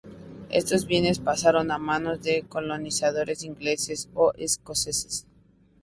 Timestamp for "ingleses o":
3.43-4.33